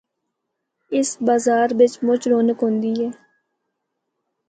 اس 0.97 1.09
بازار 1.25 1.67
بچ 1.77 1.93
مُچ 2.05 2.21
رونق 2.31 2.57
ہوندی 2.63 2.93
ہے۔ 3.01 3.09